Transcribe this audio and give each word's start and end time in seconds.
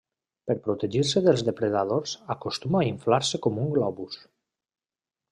Per 0.51 0.53
a 0.59 0.61
protegir-se 0.67 1.21
dels 1.25 1.43
depredadors 1.49 2.13
acostuma 2.35 2.81
a 2.81 2.87
inflar-se 2.87 3.41
com 3.47 3.59
un 3.65 3.69
globus. 3.77 4.17